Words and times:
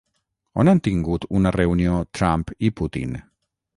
On 0.61 0.69
han 0.71 0.81
tingut 0.87 1.27
una 1.41 1.51
reunió 1.57 1.99
Trump 2.21 2.55
i 2.69 2.73
Putin? 2.83 3.15